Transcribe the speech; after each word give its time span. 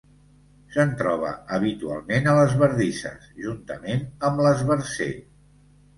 Se'n 0.75 0.93
troba 1.01 1.33
habitualment 1.57 2.31
a 2.31 2.35
les 2.39 2.57
bardisses, 2.63 3.29
juntament 3.45 4.03
amb 4.31 4.43
l'esbarzer. 4.47 5.11